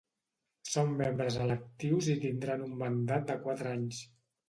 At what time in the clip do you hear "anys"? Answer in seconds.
3.79-4.05